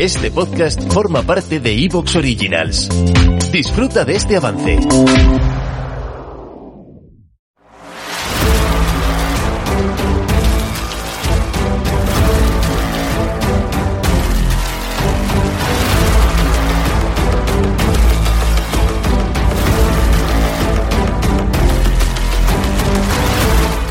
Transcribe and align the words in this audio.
Este 0.00 0.30
podcast 0.32 0.92
forma 0.92 1.22
parte 1.22 1.60
de 1.60 1.72
Evox 1.84 2.16
Originals. 2.16 2.88
Disfruta 3.52 4.04
de 4.04 4.16
este 4.16 4.36
avance. 4.36 4.78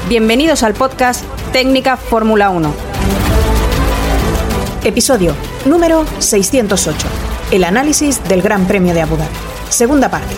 Bienvenidos 0.10 0.64
al 0.64 0.74
podcast 0.74 1.24
Técnica 1.54 1.96
Fórmula 1.96 2.50
1. 2.50 2.93
Episodio 4.86 5.34
número 5.66 6.06
608. 6.20 7.08
El 7.52 7.64
análisis 7.64 8.22
del 8.28 8.42
Gran 8.42 8.68
Premio 8.68 8.94
de 8.94 9.02
Abu 9.02 9.16
Dhabi. 9.16 9.34
Segunda 9.70 10.12
parte. 10.12 10.36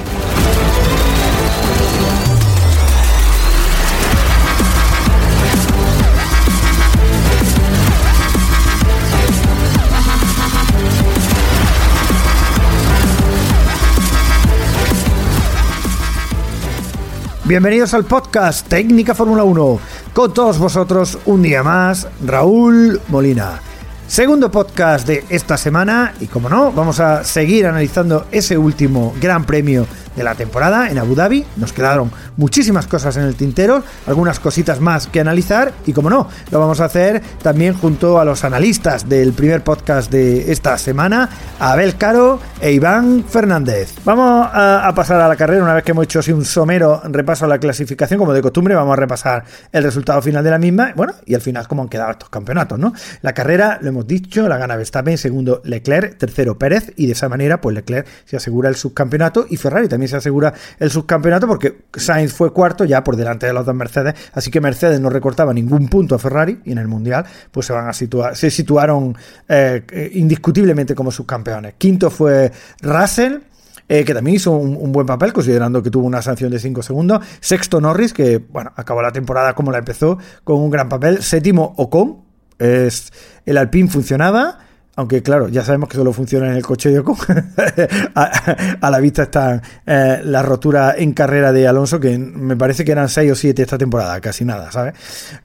Bienvenidos 17.45 17.95
al 17.95 18.05
podcast 18.05 18.67
Técnica 18.67 19.15
Fórmula 19.15 19.43
1. 19.43 19.79
Con 20.13 20.33
todos 20.35 20.59
vosotros, 20.59 21.17
un 21.25 21.41
día 21.41 21.63
más, 21.63 22.07
Raúl 22.23 23.01
Molina. 23.07 23.59
Segundo 24.07 24.51
podcast 24.51 25.07
de 25.07 25.25
esta 25.29 25.57
semana 25.57 26.13
y 26.19 26.27
como 26.27 26.47
no, 26.47 26.71
vamos 26.71 26.99
a 26.99 27.23
seguir 27.23 27.65
analizando 27.65 28.27
ese 28.31 28.55
último 28.55 29.15
gran 29.19 29.45
premio 29.45 29.87
de 30.15 30.23
la 30.23 30.35
temporada 30.35 30.89
en 30.89 30.97
Abu 30.97 31.15
Dhabi. 31.15 31.45
Nos 31.57 31.73
quedaron 31.73 32.11
muchísimas 32.37 32.87
cosas 32.87 33.17
en 33.17 33.23
el 33.23 33.35
tintero, 33.35 33.83
algunas 34.07 34.39
cositas 34.39 34.79
más 34.79 35.07
que 35.07 35.19
analizar 35.19 35.73
y 35.85 35.93
como 35.93 36.09
no, 36.09 36.27
lo 36.51 36.59
vamos 36.59 36.79
a 36.79 36.85
hacer 36.85 37.21
también 37.41 37.73
junto 37.73 38.19
a 38.19 38.25
los 38.25 38.43
analistas 38.43 39.07
del 39.07 39.33
primer 39.33 39.63
podcast 39.63 40.11
de 40.11 40.51
esta 40.51 40.77
semana, 40.77 41.29
Abel 41.59 41.95
Caro 41.97 42.39
e 42.61 42.71
Iván 42.71 43.23
Fernández. 43.23 43.93
Vamos 44.03 44.49
a, 44.51 44.91
pasar 44.95 45.19
a 45.21 45.27
la 45.27 45.35
carrera 45.35 45.63
una 45.63 45.73
vez 45.73 45.83
que 45.83 45.91
hemos 45.91 46.05
hecho 46.05 46.19
así 46.19 46.31
un 46.31 46.45
somero 46.45 47.01
repaso 47.05 47.45
a 47.45 47.47
la 47.47 47.59
clasificación, 47.59 48.19
como 48.19 48.33
de 48.33 48.41
costumbre, 48.41 48.75
vamos 48.75 48.93
a 48.93 48.95
repasar 48.95 49.43
el 49.71 49.83
resultado 49.83 50.21
final 50.21 50.43
de 50.43 50.49
la 50.51 50.57
misma, 50.57 50.93
bueno, 50.95 51.13
y 51.25 51.35
al 51.35 51.41
final 51.41 51.67
cómo 51.67 51.81
han 51.81 51.89
quedado 51.89 52.11
estos 52.11 52.29
campeonatos, 52.29 52.79
¿no? 52.79 52.93
La 53.21 53.33
carrera, 53.33 53.79
lo 53.81 53.89
hemos 53.89 54.07
dicho, 54.07 54.47
la 54.47 54.57
gana 54.57 54.75
Verstappen, 54.75 55.17
segundo 55.17 55.61
Leclerc, 55.63 56.17
tercero 56.17 56.57
Pérez 56.57 56.93
y 56.95 57.07
de 57.07 57.13
esa 57.13 57.29
manera 57.29 57.61
pues 57.61 57.75
Leclerc 57.75 58.07
se 58.25 58.37
asegura 58.37 58.69
el 58.69 58.75
subcampeonato 58.75 59.45
y 59.49 59.57
Ferrari 59.57 59.87
también 59.87 60.04
se 60.07 60.17
asegura 60.17 60.53
el 60.79 60.89
subcampeonato 60.89 61.47
porque 61.47 61.85
Sainz 61.95 62.33
fue 62.33 62.51
cuarto 62.53 62.85
ya 62.85 63.03
por 63.03 63.15
delante 63.15 63.45
de 63.45 63.53
los 63.53 63.65
dos 63.65 63.75
Mercedes, 63.75 64.15
así 64.33 64.51
que 64.51 64.61
Mercedes 64.61 64.99
no 64.99 65.09
recortaba 65.09 65.53
ningún 65.53 65.87
punto 65.87 66.15
a 66.15 66.19
Ferrari 66.19 66.59
y 66.65 66.71
en 66.71 66.77
el 66.77 66.87
Mundial 66.87 67.25
pues 67.51 67.65
se 67.67 67.73
van 67.73 67.87
a 67.87 67.93
situar, 67.93 68.35
se 68.35 68.49
situaron 68.49 69.15
eh, 69.47 70.11
indiscutiblemente 70.13 70.95
como 70.95 71.11
subcampeones. 71.11 71.75
Quinto 71.77 72.09
fue 72.09 72.51
Russell. 72.81 73.39
Eh, 73.87 74.03
que 74.03 74.15
también 74.15 74.37
hizo 74.37 74.49
un, 74.51 74.91
buen 74.91 75.05
papel, 75.05 75.31
considerando 75.31 75.83
que 75.83 75.91
tuvo 75.91 76.07
una 76.07 76.19
sanción 76.19 76.49
de 76.49 76.57
5 76.57 76.81
segundos. 76.81 77.23
Sexto 77.39 77.79
Norris, 77.79 78.13
que 78.13 78.39
bueno, 78.39 78.71
acabó 78.75 79.03
la 79.03 79.11
temporada 79.11 79.53
como 79.53 79.71
la 79.71 79.77
empezó, 79.77 80.17
con 80.43 80.57
un 80.57 80.71
gran 80.71 80.89
papel. 80.89 81.21
Séptimo 81.21 81.75
Ocon, 81.77 82.23
es, 82.57 83.11
el 83.45 83.57
Alpine 83.59 83.87
funcionaba. 83.87 84.57
Aunque 84.97 85.21
claro, 85.21 85.49
ya 85.49 85.63
sabemos 85.63 85.89
que 85.89 85.97
solo 85.97 86.13
funciona 86.13 86.47
en 86.47 86.55
el 86.55 86.63
coche 86.63 86.89
de 86.89 86.99
Ocon. 86.99 87.17
a, 88.15 88.89
la 88.89 88.99
vista 88.99 89.23
está 89.23 89.61
eh, 89.85 90.21
la 90.23 90.41
rotura 90.41 90.95
en 90.97 91.13
carrera 91.13 91.51
de 91.51 91.67
Alonso, 91.67 91.99
que 91.99 92.17
me 92.17 92.55
parece 92.55 92.85
que 92.85 92.93
eran 92.93 93.09
6 93.09 93.31
o 93.31 93.35
7 93.35 93.61
esta 93.61 93.77
temporada, 93.77 94.21
casi 94.21 94.45
nada, 94.45 94.71
¿sabes? 94.71 94.93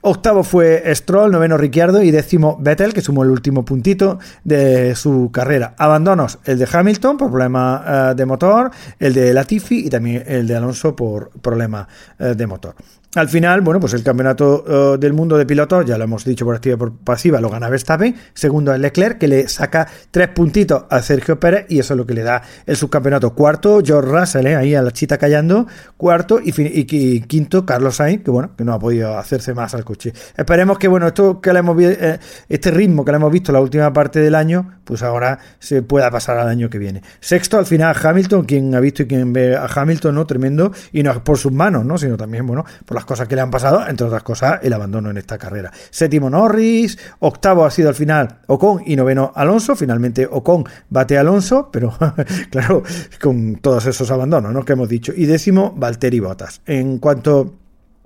Octavo 0.01 0.43
fue 0.43 0.83
Stroll, 0.95 1.31
noveno 1.31 1.57
Ricciardo 1.57 2.01
y 2.01 2.11
décimo 2.11 2.57
Vettel, 2.61 2.93
que 2.93 3.01
sumó 3.01 3.23
el 3.23 3.29
último 3.29 3.65
puntito 3.65 4.19
de 4.43 4.95
su 4.95 5.31
carrera. 5.33 5.75
Abandonos 5.77 6.39
el 6.45 6.57
de 6.57 6.67
Hamilton 6.71 7.17
por 7.17 7.29
problema 7.29 7.83
eh, 8.11 8.15
de 8.15 8.25
motor, 8.25 8.71
el 8.99 9.13
de 9.13 9.33
Latifi 9.33 9.87
y 9.87 9.89
también 9.89 10.23
el 10.27 10.47
de 10.47 10.55
Alonso 10.55 10.95
por 10.95 11.29
problema 11.41 11.87
eh, 12.19 12.35
de 12.35 12.47
motor. 12.47 12.75
Al 13.13 13.27
final, 13.27 13.59
bueno, 13.59 13.81
pues 13.81 13.93
el 13.93 14.03
campeonato 14.03 14.93
eh, 14.95 14.97
del 14.97 15.11
mundo 15.11 15.37
de 15.37 15.45
pilotos, 15.45 15.85
ya 15.85 15.97
lo 15.97 16.05
hemos 16.05 16.23
dicho 16.23 16.45
por 16.45 16.55
activa 16.55 16.75
y 16.75 16.77
por 16.77 16.95
pasiva, 16.95 17.41
lo 17.41 17.49
gana 17.49 17.67
Verstappen, 17.67 18.15
segundo 18.33 18.73
es 18.73 18.79
Leclerc, 18.79 19.17
que 19.17 19.27
le 19.27 19.49
saca 19.49 19.85
tres 20.11 20.29
puntitos 20.29 20.85
a 20.89 21.01
Sergio 21.01 21.37
Pérez 21.37 21.65
y 21.67 21.79
eso 21.79 21.93
es 21.93 21.97
lo 21.97 22.05
que 22.05 22.13
le 22.13 22.23
da 22.23 22.41
el 22.65 22.77
subcampeonato. 22.77 23.35
Cuarto, 23.35 23.81
George 23.83 24.09
Russell, 24.09 24.47
eh, 24.47 24.55
ahí 24.55 24.75
a 24.75 24.81
la 24.81 24.91
chita 24.91 25.17
callando. 25.17 25.67
Cuarto 25.97 26.39
y, 26.41 27.25
quinto, 27.27 27.65
Carlos 27.65 27.97
Sainz, 27.97 28.23
que 28.23 28.31
bueno, 28.31 28.51
que 28.55 28.63
no 28.63 28.71
ha 28.71 28.79
podido 28.79 29.17
hacerse 29.17 29.53
más 29.53 29.73
al 29.75 29.83
coche. 29.83 30.13
Esperemos 30.37 30.79
que, 30.79 30.87
bueno, 30.87 31.07
esto 31.07 31.41
que 31.41 31.51
le 31.51 31.59
hemos 31.59 31.77
eh, 31.81 32.17
este 32.47 32.71
ritmo 32.71 33.03
que 33.03 33.11
le 33.11 33.17
hemos 33.17 33.31
visto 33.33 33.51
la 33.51 33.59
última 33.59 33.91
parte 33.91 34.21
del 34.21 34.35
año, 34.35 34.79
pues 34.85 35.03
ahora 35.03 35.37
se 35.59 35.81
pueda 35.81 36.09
pasar 36.11 36.37
al 36.37 36.47
año 36.47 36.69
que 36.69 36.77
viene. 36.77 37.01
Sexto, 37.19 37.57
al 37.57 37.65
final, 37.65 37.93
Hamilton, 38.01 38.45
quien 38.45 38.73
ha 38.73 38.79
visto 38.79 39.03
y 39.03 39.07
quien 39.07 39.33
ve 39.33 39.57
a 39.57 39.65
Hamilton, 39.65 40.15
¿no? 40.15 40.25
Tremendo, 40.25 40.71
y 40.93 41.03
no 41.03 41.21
por 41.25 41.37
sus 41.37 41.51
manos, 41.51 41.83
¿no? 41.83 41.97
Sino 41.97 42.15
también, 42.15 42.47
bueno, 42.47 42.63
por 42.85 43.00
cosas 43.05 43.27
que 43.27 43.35
le 43.35 43.41
han 43.41 43.51
pasado, 43.51 43.87
entre 43.87 44.07
otras 44.07 44.23
cosas, 44.23 44.59
el 44.63 44.73
abandono 44.73 45.09
en 45.09 45.17
esta 45.17 45.37
carrera. 45.37 45.71
Séptimo 45.89 46.29
Norris, 46.29 46.97
octavo 47.19 47.65
ha 47.65 47.71
sido 47.71 47.89
al 47.89 47.95
final 47.95 48.39
Ocon 48.47 48.83
y 48.85 48.95
noveno 48.95 49.31
Alonso. 49.35 49.75
Finalmente 49.75 50.27
Ocon 50.29 50.63
bate 50.89 51.17
a 51.17 51.21
Alonso, 51.21 51.69
pero 51.71 51.93
claro, 52.49 52.83
con 53.21 53.57
todos 53.57 53.85
esos 53.85 54.09
abandonos 54.11 54.53
¿no? 54.53 54.63
que 54.65 54.73
hemos 54.73 54.89
dicho. 54.89 55.13
Y 55.15 55.25
décimo, 55.25 55.73
Valtteri 55.75 56.19
Bottas. 56.19 56.61
En 56.65 56.99
cuanto 56.99 57.60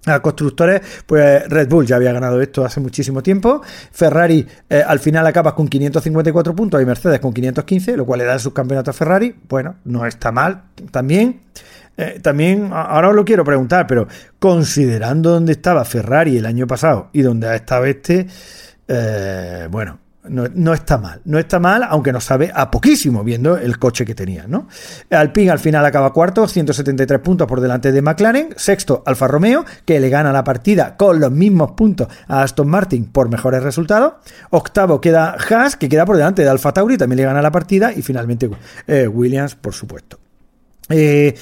a 0.05 0.21
constructores, 0.21 0.81
pues 1.05 1.47
Red 1.49 1.67
Bull 1.67 1.85
ya 1.85 1.95
había 1.95 2.11
ganado 2.11 2.41
esto 2.41 2.66
hace 2.66 2.79
muchísimo 2.79 3.23
tiempo. 3.23 3.61
Ferrari 3.91 4.45
eh, 4.69 4.83
al 4.85 4.99
final 4.99 5.25
acaba 5.27 5.55
con 5.55 5.67
554 5.67 6.55
puntos 6.55 6.81
y 6.81 6.85
Mercedes 6.85 7.19
con 7.19 7.33
515, 7.33 7.97
lo 7.97 8.05
cual 8.05 8.19
le 8.19 8.25
da 8.25 8.33
el 8.33 8.39
subcampeonato 8.39 8.91
a 8.91 8.94
Ferrari. 8.94 9.35
Bueno, 9.47 9.75
no 9.85 10.05
está 10.05 10.31
mal 10.31 10.63
también. 10.91 11.41
Eh, 11.97 12.19
también, 12.21 12.71
ahora 12.73 13.09
os 13.09 13.15
lo 13.15 13.23
quiero 13.23 13.44
preguntar, 13.44 13.88
pero 13.88 14.07
considerando 14.38 15.31
dónde 15.31 15.53
estaba 15.53 15.85
Ferrari 15.85 16.38
el 16.38 16.45
año 16.45 16.67
pasado 16.67 17.09
y 17.13 17.21
dónde 17.21 17.47
ha 17.47 17.55
estado 17.55 17.85
este, 17.85 18.27
eh, 18.88 19.67
bueno, 19.71 19.99
no, 20.30 20.74
está 20.74 20.97
mal, 20.97 21.22
no 21.25 21.40
está 21.40 21.59
mal, 21.59 21.84
aunque 21.84 22.12
nos 22.12 22.24
sabe 22.24 22.52
a 22.53 22.72
poquísimo 22.72 23.24
viendo 23.24 23.58
el 23.58 23.80
coche 23.80 24.06
que 24.06 24.16
tenía, 24.16 24.46
¿no? 24.47 24.68
Alpine 25.09 25.52
al 25.52 25.59
final 25.59 25.86
acaba 25.86 26.13
cuarto, 26.13 26.47
173 26.47 27.19
puntos 27.19 27.47
por 27.47 27.62
delante 27.62 27.91
de 27.91 28.02
McLaren, 28.02 28.50
sexto 28.56 29.03
Alfa 29.06 29.28
Romeo, 29.28 29.66
que 29.86 30.00
le 30.00 30.09
gana 30.09 30.31
la 30.31 30.44
partida 30.44 30.97
con 30.97 31.19
los 31.19 31.31
mismos 31.31 31.72
puntos 31.72 32.08
a 32.28 32.44
Aston 32.44 32.68
Martin 32.68 33.06
por 33.06 33.30
mejores 33.30 33.63
resultados, 33.63 34.13
octavo 34.50 35.02
queda 35.02 35.36
Haas, 35.50 35.75
que 35.75 35.90
queda 35.90 36.06
por 36.06 36.18
delante 36.18 36.44
de 36.44 36.50
Alfa 36.50 36.74
Tauri, 36.74 36.98
también 36.98 37.18
le 37.18 37.24
gana 37.24 37.42
la 37.42 37.51
partida, 37.51 37.94
y 37.94 38.01
finalmente 38.01 38.50
eh, 38.88 39.07
Williams, 39.07 39.56
por 39.56 39.74
supuesto. 39.74 40.19
Eh, 40.89 41.33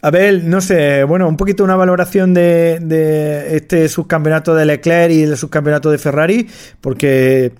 Abel, 0.00 0.48
no 0.48 0.60
sé, 0.60 1.04
bueno, 1.04 1.28
un 1.28 1.36
poquito 1.36 1.62
una 1.64 1.76
valoración 1.76 2.32
de, 2.32 3.48
este 3.54 3.88
subcampeonato 3.88 4.54
de 4.54 4.64
Leclerc 4.64 5.12
y 5.12 5.22
el 5.22 5.36
subcampeonato 5.36 5.90
de 5.90 5.98
Ferrari, 5.98 6.48
porque, 6.80 7.52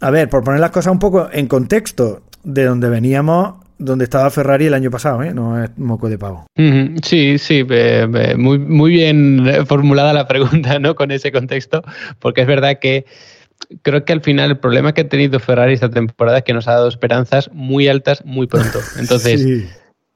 a 0.00 0.10
ver, 0.10 0.28
por 0.28 0.44
poner 0.44 0.60
las 0.60 0.70
cosas 0.70 0.92
un 0.92 0.98
poco 0.98 1.28
en 1.32 1.46
contexto 1.46 2.22
de 2.44 2.64
donde 2.64 2.88
veníamos, 2.88 3.54
donde 3.78 4.04
estaba 4.04 4.30
Ferrari 4.30 4.66
el 4.66 4.74
año 4.74 4.90
pasado, 4.90 5.22
¿eh? 5.22 5.34
no 5.34 5.62
es 5.62 5.70
moco 5.76 6.08
de 6.08 6.18
pavo. 6.18 6.46
Sí, 7.02 7.38
sí, 7.38 7.66
muy, 8.36 8.58
muy 8.58 8.90
bien 8.90 9.66
formulada 9.66 10.12
la 10.12 10.26
pregunta, 10.28 10.78
¿no? 10.78 10.94
Con 10.94 11.10
ese 11.10 11.32
contexto, 11.32 11.82
porque 12.18 12.42
es 12.42 12.46
verdad 12.46 12.78
que 12.80 13.04
creo 13.82 14.04
que 14.04 14.12
al 14.12 14.22
final 14.22 14.50
el 14.50 14.58
problema 14.58 14.92
que 14.92 15.02
ha 15.02 15.08
tenido 15.08 15.40
Ferrari 15.40 15.74
esta 15.74 15.90
temporada 15.90 16.38
es 16.38 16.44
que 16.44 16.52
nos 16.52 16.68
ha 16.68 16.72
dado 16.72 16.88
esperanzas 16.88 17.50
muy 17.52 17.88
altas 17.88 18.24
muy 18.24 18.46
pronto. 18.46 18.80
Entonces, 18.98 19.46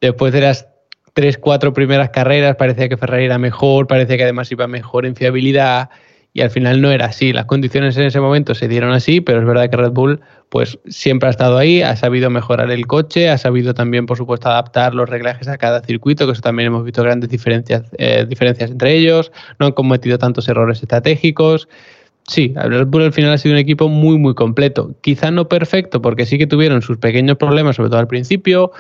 después 0.00 0.33
de 0.33 0.41
las 0.43 0.69
tres, 1.15 1.38
cuatro 1.38 1.73
primeras 1.73 2.11
carreras 2.11 2.56
parecía 2.56 2.88
que 2.88 2.97
Ferrari 2.97 3.25
era 3.25 3.38
mejor, 3.38 3.87
parecía 3.87 4.17
que 4.17 4.25
además 4.25 4.50
iba 4.53 4.67
mejor 4.67 5.06
en 5.06 5.17
fiabilidad 5.17 5.91
y 6.32 6.43
al 6.43 6.50
final 6.50 6.81
no 6.81 6.91
era 6.91 7.06
así. 7.06 7.32
Las 7.32 7.47
condiciones 7.47 7.97
en 7.97 8.05
ese 8.05 8.21
momento 8.21 8.55
se 8.55 8.69
dieron 8.69 8.93
así, 8.93 9.21
pero 9.21 9.41
es 9.41 9.47
verdad 9.47 9.69
que 9.69 9.77
Red 9.77 9.91
Bull 9.91 10.21
pues 10.49 10.79
siempre 10.88 11.29
ha 11.29 11.31
estado 11.31 11.59
ahí, 11.59 11.82
ha 11.82 11.94
sabido 11.97 12.29
mejorar 12.29 12.71
el 12.71 12.87
coche, 12.87 13.31
ha 13.31 13.38
sabido 13.38 13.73
también, 13.73 14.06
por 14.06 14.17
supuesto, 14.17 14.49
adaptar 14.49 14.94
los 14.94 15.09
reglajes 15.09 15.49
a 15.49 15.59
cada 15.59 15.81
circuito, 15.81 16.27
que 16.27 16.32
eso 16.32 16.43
también 16.43 16.69
hemos 16.69 16.85
visto 16.85 17.03
grandes 17.03 17.31
diferencias, 17.31 17.85
eh, 17.99 18.27
diferencias 18.29 18.71
entre 18.71 18.94
ellos, 18.94 19.31
no 19.59 19.67
han 19.67 19.73
cometido 19.73 20.19
tantos 20.19 20.49
errores 20.49 20.82
estratégicos. 20.82 21.69
Sí, 22.31 22.55
Red 22.55 22.87
Bull 22.87 23.03
al 23.03 23.12
final 23.12 23.32
ha 23.32 23.38
sido 23.38 23.55
un 23.55 23.59
equipo 23.59 23.88
muy, 23.88 24.17
muy 24.17 24.35
completo. 24.35 24.94
Quizá 25.00 25.32
no 25.32 25.49
perfecto, 25.49 26.00
porque 26.00 26.27
sí 26.27 26.38
que 26.38 26.47
tuvieron 26.47 26.81
sus 26.81 26.97
pequeños 26.97 27.37
problemas, 27.38 27.75
sobre 27.75 27.91
todo 27.91 27.99
al 27.99 28.06
principio. 28.06 28.71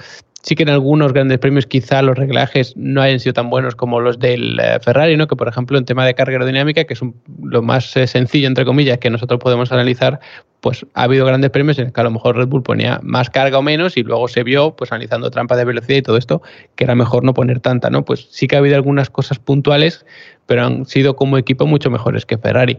Sí 0.42 0.54
que 0.54 0.62
en 0.62 0.68
algunos 0.68 1.12
grandes 1.12 1.40
premios 1.40 1.66
quizá 1.66 2.00
los 2.00 2.16
reglajes 2.16 2.76
no 2.76 3.02
hayan 3.02 3.18
sido 3.18 3.32
tan 3.32 3.50
buenos 3.50 3.74
como 3.74 3.98
los 3.98 4.20
del 4.20 4.60
eh, 4.60 4.78
Ferrari, 4.80 5.16
¿no? 5.16 5.26
que 5.26 5.34
por 5.34 5.48
ejemplo 5.48 5.76
en 5.76 5.84
tema 5.84 6.06
de 6.06 6.14
carga 6.14 6.34
aerodinámica, 6.34 6.84
que 6.84 6.94
es 6.94 7.00
lo 7.42 7.60
más 7.60 7.96
eh, 7.96 8.06
sencillo, 8.06 8.46
entre 8.46 8.64
comillas, 8.64 8.98
que 8.98 9.10
nosotros 9.10 9.40
podemos 9.40 9.72
analizar, 9.72 10.20
pues 10.60 10.86
ha 10.94 11.02
habido 11.02 11.26
grandes 11.26 11.50
premios 11.50 11.76
en 11.78 11.86
los 11.86 11.92
que 11.92 12.00
a 12.00 12.04
lo 12.04 12.12
mejor 12.12 12.36
Red 12.36 12.46
Bull 12.46 12.62
ponía 12.62 13.00
más 13.02 13.30
carga 13.30 13.58
o 13.58 13.62
menos 13.62 13.96
y 13.96 14.04
luego 14.04 14.28
se 14.28 14.44
vio, 14.44 14.76
pues 14.76 14.92
analizando 14.92 15.28
trampas 15.30 15.58
de 15.58 15.64
velocidad 15.64 15.98
y 15.98 16.02
todo 16.02 16.16
esto, 16.16 16.40
que 16.76 16.84
era 16.84 16.94
mejor 16.94 17.24
no 17.24 17.34
poner 17.34 17.58
tanta, 17.58 17.90
¿no? 17.90 18.04
Pues 18.04 18.28
sí 18.30 18.46
que 18.46 18.54
ha 18.54 18.60
habido 18.60 18.76
algunas 18.76 19.10
cosas 19.10 19.40
puntuales, 19.40 20.06
pero 20.46 20.64
han 20.64 20.86
sido 20.86 21.16
como 21.16 21.36
equipo 21.36 21.66
mucho 21.66 21.90
mejores 21.90 22.24
que 22.24 22.38
Ferrari. 22.38 22.78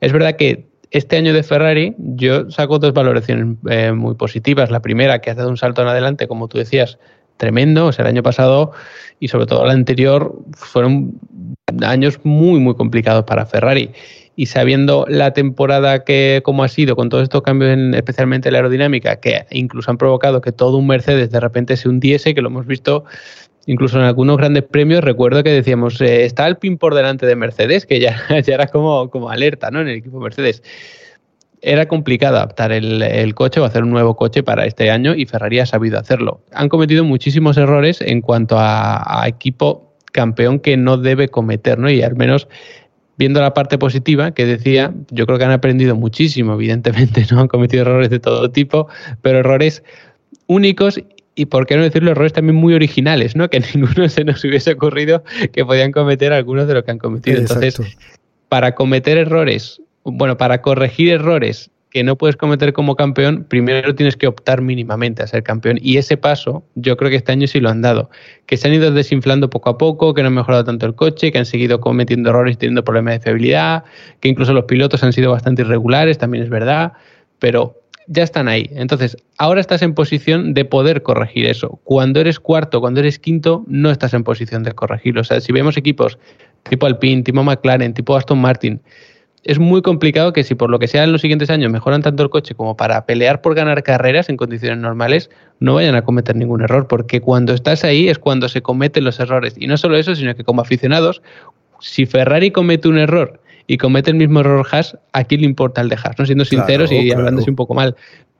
Es 0.00 0.12
verdad 0.12 0.36
que 0.36 0.68
este 0.90 1.16
año 1.16 1.34
de 1.34 1.42
Ferrari 1.42 1.94
yo 1.98 2.50
saco 2.50 2.78
dos 2.78 2.92
valoraciones 2.92 3.56
eh, 3.68 3.92
muy 3.92 4.14
positivas. 4.14 4.70
La 4.70 4.80
primera, 4.80 5.20
que 5.20 5.30
ha 5.30 5.34
dado 5.34 5.50
un 5.50 5.56
salto 5.56 5.82
en 5.82 5.88
adelante, 5.88 6.28
como 6.28 6.48
tú 6.48 6.58
decías, 6.58 6.98
tremendo. 7.36 7.86
O 7.86 7.92
sea, 7.92 8.04
el 8.04 8.10
año 8.10 8.22
pasado 8.22 8.72
y 9.20 9.28
sobre 9.28 9.46
todo 9.46 9.64
el 9.64 9.70
anterior 9.70 10.34
fueron 10.52 11.18
años 11.82 12.20
muy, 12.24 12.60
muy 12.60 12.74
complicados 12.74 13.24
para 13.24 13.46
Ferrari. 13.46 13.90
Y 14.36 14.46
sabiendo 14.46 15.04
la 15.08 15.32
temporada 15.32 16.04
que 16.04 16.42
como 16.44 16.62
ha 16.62 16.68
sido, 16.68 16.94
con 16.94 17.08
todos 17.08 17.24
estos 17.24 17.42
cambios, 17.42 17.72
en, 17.72 17.94
especialmente 17.94 18.50
la 18.52 18.58
aerodinámica, 18.58 19.16
que 19.16 19.46
incluso 19.50 19.90
han 19.90 19.98
provocado 19.98 20.40
que 20.40 20.52
todo 20.52 20.76
un 20.76 20.86
Mercedes 20.86 21.30
de 21.30 21.40
repente 21.40 21.76
se 21.76 21.88
hundiese, 21.88 22.34
que 22.34 22.40
lo 22.40 22.48
hemos 22.48 22.66
visto 22.66 23.04
incluso 23.68 23.98
en 23.98 24.04
algunos 24.04 24.38
grandes 24.38 24.64
premios 24.64 25.04
recuerdo 25.04 25.44
que 25.44 25.50
decíamos, 25.50 26.00
eh, 26.00 26.24
está 26.24 26.52
pin 26.54 26.78
por 26.78 26.94
delante 26.94 27.26
de 27.26 27.36
Mercedes, 27.36 27.84
que 27.84 28.00
ya, 28.00 28.16
ya 28.44 28.54
era 28.54 28.66
como, 28.66 29.10
como 29.10 29.28
alerta 29.28 29.70
¿no? 29.70 29.80
en 29.82 29.88
el 29.88 29.96
equipo 29.96 30.18
Mercedes. 30.18 30.62
Era 31.60 31.86
complicado 31.86 32.36
adaptar 32.36 32.72
el, 32.72 33.34
coche 33.34 33.60
o 33.60 33.64
hacer 33.64 33.82
un 33.82 33.90
nuevo 33.90 34.16
coche 34.16 34.42
para 34.42 34.64
este 34.64 34.90
año 34.90 35.14
y 35.14 35.26
Ferrari 35.26 35.58
ha 35.58 35.66
sabido 35.66 35.98
hacerlo. 35.98 36.40
Han 36.52 36.68
cometido 36.68 37.04
muchísimos 37.04 37.56
errores 37.56 38.00
en 38.00 38.22
cuanto 38.22 38.56
a, 38.58 39.24
equipo 39.26 39.92
campeón 40.12 40.60
que 40.60 40.76
no 40.76 40.96
debe 40.96 41.28
cometer, 41.28 41.78
¿no? 41.78 41.90
Y 41.90 42.00
al 42.02 42.16
menos 42.16 42.48
viendo 43.18 43.40
la 43.40 43.52
parte 43.52 43.76
positiva 43.76 44.30
que 44.30 44.46
decía, 44.46 44.94
yo 45.10 45.26
creo 45.26 45.38
que 45.38 45.44
han 45.44 45.50
aprendido 45.50 45.96
muchísimo, 45.96 46.54
evidentemente, 46.54 47.26
no 47.32 47.40
han 47.40 47.48
cometido 47.48 47.82
errores 47.82 48.08
de 48.08 48.20
todo 48.20 48.50
tipo, 48.50 48.88
pero 49.20 49.40
errores 49.40 49.82
únicos 50.46 51.02
y 51.38 51.46
por 51.46 51.66
qué 51.66 51.76
no 51.76 51.84
decirlo, 51.84 52.10
errores 52.10 52.32
también 52.32 52.56
muy 52.56 52.74
originales, 52.74 53.36
¿no? 53.36 53.48
Que 53.50 53.60
ninguno 53.60 54.08
se 54.08 54.24
nos 54.24 54.44
hubiese 54.44 54.72
ocurrido 54.72 55.22
que 55.52 55.64
podían 55.64 55.92
cometer 55.92 56.32
algunos 56.32 56.66
de 56.66 56.74
lo 56.74 56.84
que 56.84 56.90
han 56.90 56.98
cometido. 56.98 57.38
Entonces, 57.38 57.80
para 58.48 58.74
cometer 58.74 59.16
errores, 59.16 59.80
bueno, 60.04 60.36
para 60.36 60.60
corregir 60.62 61.10
errores 61.10 61.70
que 61.90 62.02
no 62.02 62.16
puedes 62.16 62.36
cometer 62.36 62.72
como 62.72 62.96
campeón, 62.96 63.46
primero 63.48 63.94
tienes 63.94 64.16
que 64.16 64.26
optar 64.26 64.60
mínimamente 64.60 65.22
a 65.22 65.26
ser 65.26 65.42
campeón. 65.42 65.78
Y 65.80 65.96
ese 65.96 66.16
paso, 66.16 66.64
yo 66.74 66.96
creo 66.96 67.08
que 67.08 67.16
este 67.16 67.32
año 67.32 67.46
sí 67.46 67.60
lo 67.60 67.70
han 67.70 67.82
dado. 67.82 68.10
Que 68.46 68.56
se 68.56 68.68
han 68.68 68.74
ido 68.74 68.90
desinflando 68.90 69.48
poco 69.48 69.70
a 69.70 69.78
poco, 69.78 70.12
que 70.14 70.22
no 70.22 70.28
han 70.28 70.34
mejorado 70.34 70.64
tanto 70.64 70.86
el 70.86 70.94
coche, 70.94 71.32
que 71.32 71.38
han 71.38 71.46
seguido 71.46 71.80
cometiendo 71.80 72.30
errores 72.30 72.54
y 72.54 72.58
teniendo 72.58 72.84
problemas 72.84 73.14
de 73.14 73.20
fiabilidad, 73.20 73.84
que 74.20 74.28
incluso 74.28 74.52
los 74.52 74.64
pilotos 74.64 75.02
han 75.04 75.12
sido 75.12 75.30
bastante 75.30 75.62
irregulares, 75.62 76.18
también 76.18 76.42
es 76.42 76.50
verdad. 76.50 76.92
Pero 77.38 77.80
ya 78.08 78.22
están 78.22 78.48
ahí. 78.48 78.68
Entonces, 78.72 79.16
ahora 79.36 79.60
estás 79.60 79.82
en 79.82 79.94
posición 79.94 80.54
de 80.54 80.64
poder 80.64 81.02
corregir 81.02 81.46
eso. 81.46 81.78
Cuando 81.84 82.20
eres 82.20 82.40
cuarto, 82.40 82.80
cuando 82.80 83.00
eres 83.00 83.18
quinto, 83.18 83.64
no 83.68 83.90
estás 83.90 84.14
en 84.14 84.24
posición 84.24 84.62
de 84.62 84.72
corregirlo. 84.72 85.20
O 85.20 85.24
sea, 85.24 85.40
si 85.40 85.52
vemos 85.52 85.76
equipos 85.76 86.18
tipo 86.68 86.86
Alpine, 86.86 87.22
tipo 87.22 87.42
McLaren, 87.42 87.94
tipo 87.94 88.16
Aston 88.16 88.38
Martin, 88.38 88.80
es 89.44 89.58
muy 89.58 89.82
complicado 89.82 90.32
que 90.32 90.42
si 90.42 90.54
por 90.54 90.68
lo 90.68 90.78
que 90.78 90.88
sea 90.88 91.04
en 91.04 91.12
los 91.12 91.20
siguientes 91.20 91.48
años 91.48 91.70
mejoran 91.70 92.02
tanto 92.02 92.22
el 92.22 92.30
coche 92.30 92.54
como 92.54 92.76
para 92.76 93.06
pelear 93.06 93.40
por 93.40 93.54
ganar 93.54 93.82
carreras 93.82 94.28
en 94.28 94.36
condiciones 94.36 94.78
normales, 94.78 95.30
no 95.60 95.74
vayan 95.74 95.94
a 95.94 96.02
cometer 96.02 96.34
ningún 96.34 96.62
error, 96.62 96.88
porque 96.88 97.20
cuando 97.20 97.54
estás 97.54 97.84
ahí 97.84 98.08
es 98.08 98.18
cuando 98.18 98.48
se 98.48 98.62
cometen 98.62 99.04
los 99.04 99.20
errores. 99.20 99.54
Y 99.56 99.66
no 99.66 99.76
solo 99.76 99.96
eso, 99.96 100.14
sino 100.14 100.34
que 100.34 100.44
como 100.44 100.62
aficionados, 100.62 101.22
si 101.80 102.06
Ferrari 102.06 102.50
comete 102.50 102.88
un 102.88 102.98
error 102.98 103.40
y 103.68 103.76
comete 103.76 104.10
el 104.10 104.16
mismo 104.16 104.40
error 104.40 104.66
Haas, 104.72 104.96
¿a 105.12 105.22
quién 105.24 105.42
le 105.42 105.46
importa 105.46 105.82
el 105.82 105.90
de 105.90 105.96
Haas? 105.96 106.18
¿no? 106.18 106.26
Siendo 106.26 106.44
sinceros 106.44 106.90
y 106.90 107.12
hablándose 107.12 107.50
un 107.50 107.56
poco 107.56 107.74
mal. 107.74 107.94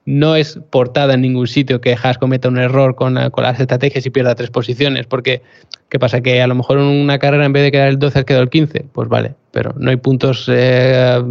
No 0.07 0.37
es 0.37 0.59
portada 0.71 1.15
en 1.15 1.21
ningún 1.21 1.47
sitio 1.47 1.83
que 1.83 1.93
Haas 2.03 2.17
cometa 2.17 2.49
un 2.49 2.57
error 2.57 2.97
con, 2.97 3.15
las 3.15 3.61
estrategias 3.61 4.07
y 4.07 4.11
pierda 4.11 4.35
tres 4.35 4.51
posiciones, 4.51 5.07
porque 5.07 5.43
¿qué 5.91 5.99
pasa? 5.99 6.23
Que 6.23 6.41
a 6.41 6.47
lo 6.47 6.55
mejor 6.55 6.79
en 6.79 6.87
una 6.87 7.19
carrera 7.19 7.45
en 7.45 7.53
vez 7.53 7.63
de 7.63 7.71
quedar 7.71 7.89
el 7.89 7.99
12 7.99 8.21
ha 8.21 8.25
quedado 8.25 8.43
el 8.43 8.49
15, 8.49 8.87
pues 8.91 9.09
vale, 9.11 9.35
pero 9.51 9.75
no 9.77 9.91
hay 9.91 9.97
puntos 9.97 10.47
eh, 10.51 11.23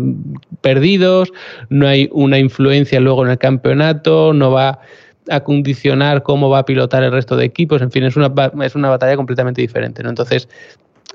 perdidos, 0.62 1.34
no 1.70 1.88
hay 1.88 2.08
una 2.12 2.38
influencia 2.38 3.00
luego 3.00 3.26
en 3.26 3.32
el 3.32 3.40
campeonato, 3.40 4.32
no 4.32 4.52
va 4.52 4.80
a 5.30 5.40
condicionar 5.40 6.22
cómo 6.22 6.50
va 6.50 6.60
a 6.60 6.66
pilotar 6.66 7.04
el 7.04 7.12
resto 7.12 7.36
de 7.36 7.46
equipos, 7.46 7.82
en 7.82 7.90
fin, 7.90 8.04
es 8.04 8.16
una, 8.16 8.32
es 8.64 8.76
una 8.76 8.90
batalla 8.90 9.16
completamente 9.16 9.60
diferente, 9.60 10.04
¿no? 10.04 10.10
Entonces, 10.10 10.48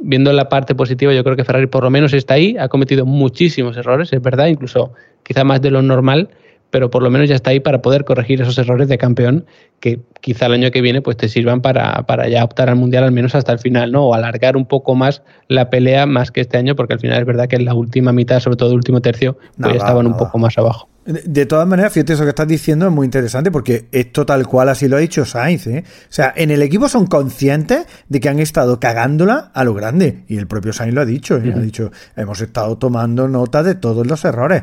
viendo 0.00 0.32
la 0.32 0.48
parte 0.48 0.74
positiva, 0.74 1.12
yo 1.12 1.24
creo 1.24 1.36
que 1.36 1.44
Ferrari 1.44 1.66
por 1.66 1.84
lo 1.84 1.90
menos 1.90 2.12
está 2.12 2.34
ahí, 2.34 2.56
ha 2.58 2.68
cometido 2.68 3.06
muchísimos 3.06 3.76
errores, 3.76 4.12
es 4.12 4.22
verdad, 4.22 4.46
incluso 4.46 4.92
quizá 5.22 5.44
más 5.44 5.60
de 5.60 5.70
lo 5.70 5.82
normal, 5.82 6.30
pero 6.70 6.90
por 6.90 7.02
lo 7.02 7.10
menos 7.10 7.28
ya 7.28 7.34
está 7.34 7.50
ahí 7.50 7.60
para 7.60 7.82
poder 7.82 8.04
corregir 8.04 8.40
esos 8.40 8.56
errores 8.56 8.88
de 8.88 8.96
campeón 8.96 9.44
que 9.78 10.00
quizá 10.22 10.46
el 10.46 10.54
año 10.54 10.70
que 10.70 10.80
viene 10.80 11.02
pues 11.02 11.18
te 11.18 11.28
sirvan 11.28 11.60
para, 11.60 12.04
para 12.06 12.28
ya 12.28 12.42
optar 12.42 12.70
al 12.70 12.76
mundial 12.76 13.04
al 13.04 13.12
menos 13.12 13.34
hasta 13.34 13.52
el 13.52 13.58
final, 13.58 13.92
¿no? 13.92 14.06
O 14.06 14.14
alargar 14.14 14.56
un 14.56 14.64
poco 14.64 14.94
más 14.94 15.22
la 15.48 15.68
pelea 15.68 16.06
más 16.06 16.30
que 16.30 16.40
este 16.40 16.56
año, 16.56 16.74
porque 16.74 16.94
al 16.94 17.00
final 17.00 17.20
es 17.20 17.26
verdad 17.26 17.46
que 17.46 17.56
en 17.56 17.66
la 17.66 17.74
última 17.74 18.12
mitad, 18.12 18.40
sobre 18.40 18.56
todo 18.56 18.70
el 18.70 18.76
último 18.76 19.02
tercio, 19.02 19.36
pues 19.60 19.76
estaban 19.76 20.06
un 20.06 20.16
poco 20.16 20.38
más 20.38 20.56
abajo. 20.56 20.88
De 21.04 21.46
todas 21.46 21.66
maneras, 21.66 21.92
fíjate, 21.92 22.12
eso 22.12 22.22
que 22.22 22.28
estás 22.28 22.46
diciendo 22.46 22.86
es 22.86 22.92
muy 22.92 23.04
interesante 23.04 23.50
porque 23.50 23.88
esto 23.90 24.24
tal 24.24 24.46
cual 24.46 24.68
así 24.68 24.86
lo 24.86 24.96
ha 24.96 25.00
dicho 25.00 25.24
Sainz. 25.24 25.66
¿eh? 25.66 25.84
O 25.86 26.12
sea, 26.12 26.32
en 26.36 26.50
el 26.50 26.62
equipo 26.62 26.88
son 26.88 27.06
conscientes 27.06 27.86
de 28.08 28.20
que 28.20 28.28
han 28.28 28.38
estado 28.38 28.78
cagándola 28.78 29.50
a 29.52 29.64
lo 29.64 29.74
grande. 29.74 30.24
Y 30.28 30.36
el 30.36 30.46
propio 30.46 30.72
Sainz 30.72 30.94
lo 30.94 31.00
ha 31.00 31.04
dicho. 31.04 31.38
¿eh? 31.38 31.52
Ha 31.54 31.58
dicho, 31.58 31.90
hemos 32.14 32.40
estado 32.40 32.78
tomando 32.78 33.26
nota 33.26 33.64
de 33.64 33.74
todos 33.74 34.06
los 34.06 34.24
errores 34.24 34.62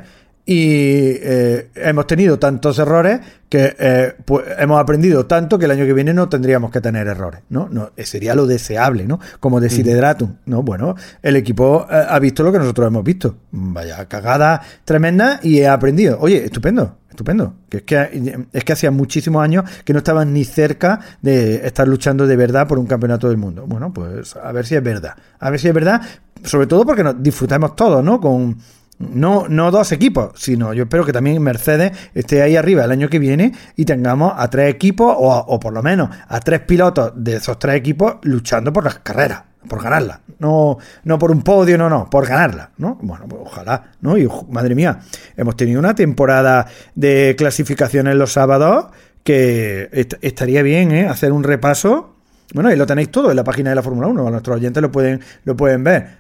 y 0.51 1.12
eh, 1.22 1.69
hemos 1.75 2.07
tenido 2.07 2.40
tantos 2.40 2.80
errores 2.80 3.19
que 3.48 3.75
eh, 3.78 4.16
pues 4.25 4.48
hemos 4.58 4.82
aprendido 4.82 5.27
tanto 5.27 5.60
que 5.60 5.65
el 5.65 5.72
año 5.72 5.86
que 5.86 5.94
viene 5.94 6.12
no 6.12 6.27
tendríamos 6.27 6.72
que 6.72 6.82
tener 6.82 7.06
errores, 7.06 7.41
¿no? 7.50 7.70
no 7.70 7.91
eh, 7.96 8.03
sería 8.03 8.34
lo 8.34 8.48
deseable, 8.48 9.06
¿no? 9.06 9.20
Como 9.39 9.60
decir 9.60 9.86
Hidratum, 9.86 10.38
¿no? 10.48 10.63
Bueno, 10.63 10.96
el 11.22 11.36
equipo 11.36 11.86
ha 11.88 12.18
visto 12.18 12.41
lo 12.41 12.51
que 12.51 12.58
nosotros 12.58 12.88
hemos 12.88 13.03
visto. 13.03 13.36
Vaya 13.51 14.08
cagada 14.08 14.63
tremenda 14.86 15.39
y 15.44 15.60
he 15.60 15.68
aprendido. 15.68 16.18
Oye, 16.20 16.46
estupendo, 16.46 16.98
estupendo. 17.12 17.53
Que 17.70 17.77
es 17.77 17.84
que 17.84 18.48
es 18.51 18.63
que 18.63 18.74
hacía 18.74 18.89
muchísimos 18.89 19.44
años 19.44 19.70
que 19.86 19.94
no 19.94 20.00
estaban 20.00 20.34
ni 20.34 20.46
cerca 20.46 21.00
de 21.22 21.68
estar 21.68 21.88
luchando 21.88 22.25
de 22.25 22.36
verdad 22.36 22.68
por 22.68 22.79
un 22.79 22.88
campeonato 22.88 23.27
del 23.27 23.38
mundo. 23.38 23.65
Bueno, 23.68 23.94
pues 23.94 24.36
a 24.36 24.51
ver 24.51 24.65
si 24.65 24.74
es 24.74 24.82
verdad. 24.82 25.13
A 25.39 25.51
ver 25.51 25.60
si 25.60 25.68
es 25.68 25.75
verdad, 25.75 26.01
sobre 26.44 26.65
todo 26.65 26.88
porque 26.88 27.03
nos 27.03 27.22
disfrutamos 27.22 27.75
todos, 27.75 28.03
¿no? 28.03 28.20
Con 28.20 28.58
no, 29.00 29.48
no 29.48 29.72
dos 29.72 29.91
equipos, 29.94 30.32
sino 30.36 30.74
yo 30.74 30.84
espero 30.84 31.06
que 31.06 31.13
también 31.13 31.41
Mercedes 31.41 31.94
esté 32.13 32.41
ahí 32.41 32.58
arriba 32.58 32.84
el 32.84 32.91
año 32.91 33.10
que 33.10 33.18
viene 33.18 33.53
y 33.77 33.86
tengamos 33.86 34.34
a 34.36 34.50
tres 34.50 34.70
equipos 34.74 35.15
o, 35.18 35.60
por 35.60 35.74
lo 35.74 35.82
menos 35.82 36.10
a 36.27 36.39
tres 36.41 36.60
pilotos 36.62 37.13
de 37.15 37.38
esos 37.38 37.58
tres 37.60 37.75
equipos 37.75 38.15
luchando 38.24 38.74
por 38.74 38.84
las 38.84 39.00
carreras, 39.00 39.44
por 39.68 39.82
ganarlas. 39.82 40.20
No, 40.39 40.77
no 41.06 41.18
por 41.18 41.32
un 41.32 41.41
podio, 41.44 41.77
no, 41.77 41.89
no, 41.89 42.10
por 42.10 42.27
ganarla, 42.27 42.72
¿no? 42.77 42.98
Bueno, 43.01 43.25
pues 43.27 43.41
ojalá, 43.46 43.91
¿no? 44.01 44.18
Y 44.18 44.27
madre 44.50 44.75
mía, 44.75 45.00
hemos 45.38 45.56
tenido 45.56 45.79
una 45.79 45.96
temporada 45.96 46.68
de 46.96 47.36
clasificaciones 47.38 48.15
los 48.15 48.34
sábados 48.34 48.88
que 49.24 49.89
estaría 50.22 50.62
bien, 50.62 50.91
¿eh? 50.91 51.08
Hacer 51.08 51.32
un 51.32 51.44
repaso. 51.44 52.15
Bueno, 52.53 52.70
ahí 52.70 52.75
lo 52.75 52.86
tenéis 52.86 53.12
todo 53.12 53.29
en 53.29 53.38
la 53.38 53.44
página 53.44 53.70
de 53.70 53.75
la 53.77 53.84
Fórmula 53.84 54.08
1, 54.08 54.29
nuestros 54.29 54.58
oyentes 54.58 54.82
lo 54.82 54.91
pueden, 54.91 55.22
lo 55.46 55.56
pueden 55.56 55.84
ver 55.84 56.18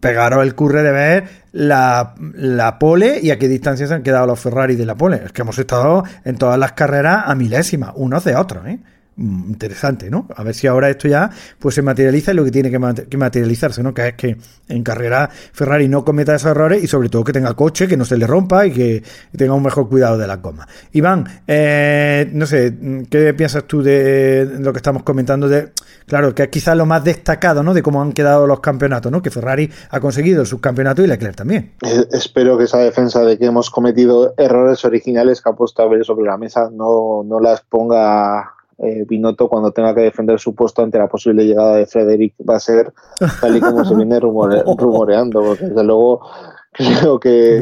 pegaros 0.00 0.42
el 0.42 0.54
curre 0.54 0.82
de 0.82 0.92
ver 0.92 1.24
la, 1.52 2.14
la, 2.34 2.78
pole 2.78 3.20
y 3.22 3.30
a 3.30 3.38
qué 3.38 3.48
distancia 3.48 3.86
se 3.86 3.94
han 3.94 4.02
quedado 4.02 4.26
los 4.26 4.40
Ferrari 4.40 4.76
de 4.76 4.86
la 4.86 4.94
pole. 4.94 5.22
Es 5.24 5.32
que 5.32 5.42
hemos 5.42 5.58
estado 5.58 6.04
en 6.24 6.36
todas 6.36 6.58
las 6.58 6.72
carreras 6.72 7.24
a 7.26 7.34
milésimas, 7.34 7.92
unos 7.94 8.24
de 8.24 8.36
otros, 8.36 8.66
¿eh? 8.66 8.78
Mm, 9.16 9.50
interesante, 9.50 10.10
¿no? 10.10 10.28
A 10.34 10.42
ver 10.42 10.54
si 10.54 10.66
ahora 10.66 10.90
esto 10.90 11.08
ya 11.08 11.30
pues 11.58 11.74
se 11.74 11.82
materializa 11.82 12.32
en 12.32 12.36
lo 12.38 12.44
que 12.44 12.50
tiene 12.50 12.70
que, 12.70 13.16
materializarse, 13.16 13.82
¿no? 13.82 13.94
Que 13.94 14.08
es 14.08 14.14
que 14.14 14.36
en 14.68 14.82
carrera 14.82 15.30
Ferrari 15.52 15.88
no 15.88 16.04
cometa 16.04 16.34
esos 16.34 16.50
errores 16.50 16.82
y 16.82 16.86
sobre 16.86 17.08
todo 17.08 17.24
que 17.24 17.32
tenga 17.32 17.54
coche, 17.54 17.86
que 17.88 17.96
no 17.96 18.04
se 18.04 18.16
le 18.16 18.26
rompa 18.26 18.66
y 18.66 18.72
que 18.72 19.02
tenga 19.36 19.54
un 19.54 19.62
mejor 19.62 19.88
cuidado 19.88 20.18
de 20.18 20.26
la 20.26 20.36
goma. 20.36 20.66
Iván, 20.92 21.24
eh, 21.46 22.28
no 22.32 22.46
sé, 22.46 22.74
¿qué 23.10 23.34
piensas 23.34 23.64
tú 23.64 23.82
de 23.82 24.48
lo 24.58 24.72
que 24.72 24.78
estamos 24.78 25.02
comentando? 25.02 25.48
De, 25.48 25.70
claro, 26.06 26.34
que 26.34 26.44
es 26.44 26.48
quizás 26.48 26.76
lo 26.76 26.86
más 26.86 27.04
destacado, 27.04 27.62
¿no? 27.62 27.74
De 27.74 27.82
cómo 27.82 28.02
han 28.02 28.12
quedado 28.12 28.46
los 28.46 28.60
campeonatos, 28.60 29.10
¿no? 29.10 29.22
Que 29.22 29.30
Ferrari 29.30 29.70
ha 29.90 30.00
conseguido 30.00 30.42
el 30.42 30.46
subcampeonato 30.46 31.02
y 31.02 31.06
Leclerc 31.06 31.36
también. 31.36 31.74
Eh, 31.82 32.06
espero 32.12 32.58
que 32.58 32.64
esa 32.64 32.78
defensa 32.78 33.24
de 33.24 33.38
que 33.38 33.46
hemos 33.46 33.70
cometido 33.70 34.34
errores 34.36 34.84
originales 34.84 35.40
que 35.40 35.50
ha 35.50 35.54
puesto 35.54 35.82
a 35.82 35.88
ver 35.88 36.04
sobre 36.04 36.26
la 36.26 36.36
mesa 36.36 36.70
no, 36.72 37.22
no 37.24 37.40
las 37.40 37.62
ponga 37.62 38.54
eh, 38.78 39.04
Binotto 39.06 39.48
cuando 39.48 39.72
tenga 39.72 39.94
que 39.94 40.02
defender 40.02 40.38
su 40.38 40.54
puesto 40.54 40.82
ante 40.82 40.98
la 40.98 41.08
posible 41.08 41.44
llegada 41.44 41.76
de 41.76 41.86
Frederick 41.86 42.34
va 42.48 42.56
a 42.56 42.60
ser 42.60 42.92
tal 43.40 43.56
y 43.56 43.60
como 43.60 43.84
se 43.84 43.94
viene 43.94 44.18
rumoreando, 44.20 45.42
porque 45.42 45.66
desde 45.66 45.84
luego 45.84 46.20
creo 46.72 47.20
que 47.20 47.60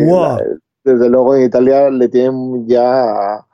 desde 0.84 1.08
luego 1.08 1.36
en 1.36 1.44
Italia 1.44 1.90
le 1.90 2.08
tienen 2.08 2.66
ya 2.66 3.44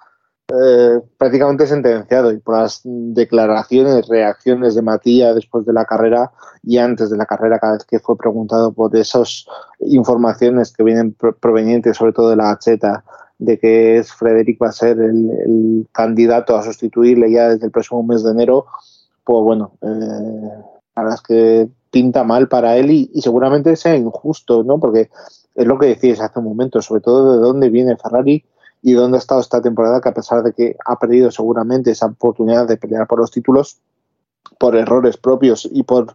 eh, 0.50 1.00
prácticamente 1.18 1.66
sentenciado 1.66 2.32
y 2.32 2.38
por 2.38 2.56
las 2.56 2.80
declaraciones, 2.84 4.08
reacciones 4.08 4.74
de 4.74 4.80
Matías 4.80 5.34
después 5.34 5.66
de 5.66 5.74
la 5.74 5.84
carrera 5.84 6.32
y 6.62 6.78
antes 6.78 7.10
de 7.10 7.18
la 7.18 7.26
carrera, 7.26 7.58
cada 7.58 7.74
vez 7.74 7.84
que 7.84 7.98
fue 7.98 8.16
preguntado 8.16 8.72
por 8.72 8.96
esas 8.96 9.44
informaciones 9.80 10.72
que 10.72 10.84
vienen 10.84 11.14
provenientes 11.40 11.98
sobre 11.98 12.14
todo 12.14 12.30
de 12.30 12.36
la 12.36 12.50
Hacheta, 12.50 13.04
de 13.38 13.58
que 13.58 13.98
es 13.98 14.12
Frederic 14.12 14.60
va 14.62 14.68
a 14.68 14.72
ser 14.72 14.98
el, 15.00 15.86
candidato 15.92 16.56
a 16.56 16.62
sustituirle 16.62 17.30
ya 17.30 17.48
desde 17.48 17.66
el 17.66 17.72
próximo 17.72 18.02
mes 18.02 18.22
de 18.22 18.32
enero, 18.32 18.66
pues 19.24 19.42
bueno, 19.42 19.72
eh, 19.82 20.62
la 20.96 21.16
que 21.26 21.68
pinta 21.90 22.24
mal 22.24 22.48
para 22.48 22.76
él 22.76 22.90
y, 22.90 23.10
y, 23.14 23.22
seguramente 23.22 23.76
sea 23.76 23.96
injusto, 23.96 24.64
¿no? 24.64 24.78
Porque 24.78 25.10
es 25.54 25.66
lo 25.66 25.78
que 25.78 25.86
decías 25.86 26.20
hace 26.20 26.38
un 26.38 26.44
momento, 26.44 26.82
sobre 26.82 27.00
todo 27.00 27.32
de 27.32 27.38
dónde 27.38 27.70
viene 27.70 27.96
Ferrari 27.96 28.44
y 28.82 28.92
dónde 28.92 29.16
ha 29.16 29.20
estado 29.20 29.40
esta 29.40 29.60
temporada, 29.60 30.00
que 30.00 30.08
a 30.08 30.14
pesar 30.14 30.42
de 30.42 30.52
que 30.52 30.76
ha 30.84 30.98
perdido 30.98 31.30
seguramente 31.30 31.90
esa 31.90 32.06
oportunidad 32.06 32.66
de 32.66 32.76
pelear 32.76 33.06
por 33.06 33.18
los 33.18 33.30
títulos, 33.30 33.78
por 34.58 34.76
errores 34.76 35.16
propios 35.16 35.68
y 35.70 35.82
por 35.82 36.14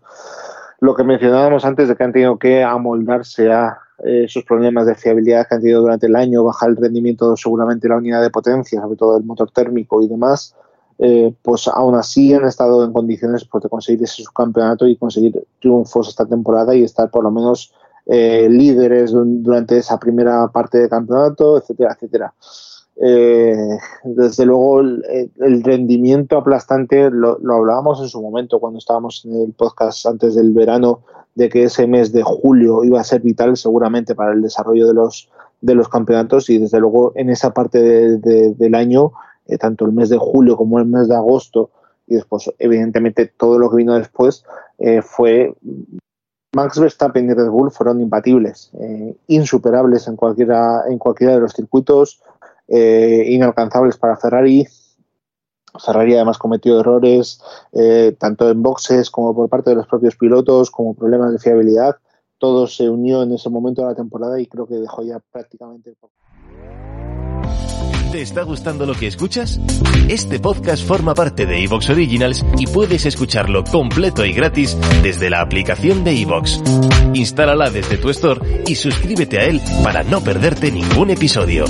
lo 0.83 0.93
que 0.93 1.05
mencionábamos 1.05 1.63
antes 1.63 1.87
de 1.87 1.95
que 1.95 2.03
han 2.03 2.11
tenido 2.11 2.37
que 2.37 2.61
amoldarse 2.61 3.49
a 3.49 3.77
eh, 4.03 4.25
esos 4.25 4.43
problemas 4.43 4.85
de 4.85 4.95
fiabilidad 4.95 5.47
que 5.47 5.55
han 5.55 5.61
tenido 5.61 5.79
durante 5.79 6.07
el 6.07 6.15
año, 6.17 6.43
bajar 6.43 6.71
el 6.71 6.75
rendimiento 6.75 7.37
seguramente 7.37 7.87
la 7.87 7.95
unidad 7.95 8.21
de 8.21 8.29
potencia, 8.29 8.81
sobre 8.81 8.97
todo 8.97 9.17
el 9.17 9.23
motor 9.23 9.49
térmico 9.51 10.01
y 10.01 10.09
demás, 10.09 10.53
eh, 10.99 11.33
pues 11.41 11.69
aún 11.69 11.95
así 11.95 12.33
han 12.33 12.43
estado 12.43 12.83
en 12.83 12.91
condiciones 12.91 13.45
pues, 13.45 13.63
de 13.63 13.69
conseguir 13.69 14.03
ese 14.03 14.23
subcampeonato 14.23 14.85
y 14.85 14.97
conseguir 14.97 15.47
triunfos 15.61 16.09
esta 16.09 16.25
temporada 16.25 16.75
y 16.75 16.83
estar 16.83 17.09
por 17.09 17.23
lo 17.23 17.31
menos 17.31 17.73
eh, 18.05 18.49
líderes 18.49 19.13
durante 19.13 19.77
esa 19.77 19.97
primera 19.97 20.49
parte 20.49 20.79
de 20.79 20.89
campeonato, 20.89 21.57
etcétera, 21.59 21.93
etcétera. 21.93 22.33
Eh, 22.95 23.79
desde 24.03 24.45
luego 24.45 24.81
el, 24.81 25.63
rendimiento 25.63 26.38
aplastante 26.38 27.09
lo, 27.09 27.39
hablábamos 27.51 28.00
en 28.01 28.07
su 28.07 28.21
momento 28.21 28.59
cuando 28.59 28.77
estábamos 28.77 29.25
en 29.25 29.41
el 29.41 29.53
podcast 29.53 30.05
antes 30.05 30.35
del 30.35 30.53
verano 30.53 31.01
de 31.33 31.50
que 31.50 31.63
ese 31.63 31.88
mes 31.88 32.12
de 32.13 32.21
julio 32.21 32.83
iba 32.83 33.01
a 33.01 33.03
ser 33.03 33.21
vital 33.21 33.57
seguramente 33.57 34.13
para 34.13 34.33
el 34.33 34.43
desarrollo 34.43 34.88
de 34.88 34.93
los 34.93 35.27
de 35.62 35.73
los 35.73 35.89
campeonatos 35.89 36.51
y 36.51 36.59
desde 36.59 36.79
luego 36.79 37.13
en 37.15 37.31
esa 37.31 37.51
parte 37.51 37.81
del 37.81 38.75
año 38.75 39.13
eh, 39.47 39.57
tanto 39.57 39.85
el 39.85 39.93
mes 39.93 40.09
de 40.09 40.17
julio 40.19 40.55
como 40.55 40.77
el 40.77 40.85
mes 40.85 41.07
de 41.07 41.15
agosto 41.15 41.71
y 42.05 42.15
después 42.15 42.51
evidentemente 42.59 43.25
todo 43.25 43.57
lo 43.57 43.71
que 43.71 43.77
vino 43.77 43.95
después 43.95 44.45
fue 45.01 45.55
Max 46.53 46.79
Verstappen 46.79 47.29
y 47.29 47.33
Red 47.33 47.50
Bull 47.50 47.71
fueron 47.71 48.00
imbatibles, 48.00 48.69
eh, 48.79 49.15
insuperables 49.27 50.07
en 50.07 50.15
cualquiera, 50.15 50.83
en 50.88 51.00
cualquiera 51.00 51.33
de 51.33 51.39
los 51.39 51.53
circuitos, 51.53 52.21
eh, 52.67 53.25
inalcanzables 53.29 53.98
para 53.98 54.17
Ferrari. 54.17 54.67
Ferrari 55.84 56.15
además 56.15 56.38
cometió 56.38 56.79
errores 56.79 57.41
eh, 57.72 58.15
tanto 58.20 58.50
en 58.50 58.62
boxes 58.62 59.10
como 59.10 59.36
por 59.36 59.50
parte 59.50 59.72
de 59.72 59.77
los 59.77 59.88
propios 59.88 60.15
pilotos, 60.15 60.70
como 60.70 60.93
problemas 60.93 61.32
de 61.32 61.39
fiabilidad. 61.39 61.96
Todo 62.38 62.67
se 62.67 62.89
unió 62.89 63.24
en 63.24 63.34
ese 63.34 63.50
momento 63.50 63.82
de 63.82 63.88
la 63.89 63.96
temporada 63.96 64.39
y 64.39 64.48
creo 64.48 64.67
que 64.67 64.75
dejó 64.75 65.01
ya 65.03 65.20
prácticamente. 65.32 65.96
¿Te 68.13 68.22
está 68.22 68.43
gustando 68.43 68.86
lo 68.86 68.93
que 68.93 69.08
escuchas? 69.08 69.60
Este 70.08 70.39
podcast 70.39 70.86
forma 70.86 71.15
parte 71.15 71.48
de 71.48 71.63
Evox 71.63 71.89
Originals 71.89 72.46
y 72.60 72.67
puedes 72.67 73.08
escucharlo 73.08 73.63
completo 73.63 74.24
y 74.24 74.34
gratis 74.34 74.77
desde 75.01 75.32
la 75.32 75.41
aplicación 75.41 76.03
de 76.03 76.22
Evox. 76.22 76.62
Instálala 77.15 77.72
desde 77.72 77.98
tu 77.98 78.12
store 78.12 78.65
y 78.67 78.75
suscríbete 78.75 79.39
a 79.39 79.46
él 79.46 79.60
para 79.84 80.03
no 80.03 80.22
perderte 80.22 80.72
ningún 80.72 81.10
episodio. 81.10 81.65